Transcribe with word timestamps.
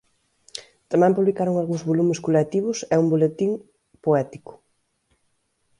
Tamén 0.91 1.15
publicaron 1.17 1.55
algúns 1.57 1.83
volumes 1.89 2.19
colectivos 2.25 2.77
e 2.93 2.95
un 3.03 3.07
boletín 3.13 3.51
poético. 4.03 4.53